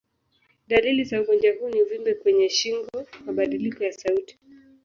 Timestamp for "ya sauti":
3.83-4.39